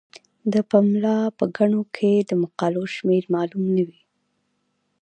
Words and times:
د 0.53 0.55
پملا 0.69 1.19
په 1.37 1.45
ګڼو 1.57 1.81
کې 1.95 2.11
د 2.29 2.31
مقالو 2.41 2.83
شمیر 2.95 3.23
معلوم 3.33 3.65
نه 3.75 3.83
وي. 3.87 4.01